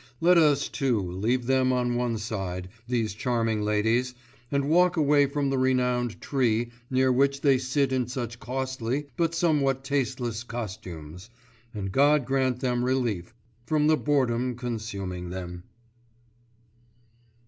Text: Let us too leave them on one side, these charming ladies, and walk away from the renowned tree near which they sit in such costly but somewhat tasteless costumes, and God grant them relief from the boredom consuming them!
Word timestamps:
Let 0.19 0.39
us 0.39 0.67
too 0.67 0.99
leave 0.99 1.45
them 1.45 1.71
on 1.71 1.93
one 1.93 2.17
side, 2.17 2.69
these 2.87 3.13
charming 3.13 3.61
ladies, 3.61 4.15
and 4.51 4.67
walk 4.67 4.97
away 4.97 5.27
from 5.27 5.51
the 5.51 5.59
renowned 5.59 6.19
tree 6.19 6.71
near 6.89 7.11
which 7.11 7.41
they 7.41 7.59
sit 7.59 7.93
in 7.93 8.07
such 8.07 8.39
costly 8.39 9.09
but 9.15 9.35
somewhat 9.35 9.83
tasteless 9.83 10.43
costumes, 10.43 11.29
and 11.71 11.91
God 11.91 12.25
grant 12.25 12.61
them 12.61 12.83
relief 12.83 13.35
from 13.67 13.85
the 13.85 13.95
boredom 13.95 14.55
consuming 14.55 15.29
them! 15.29 15.65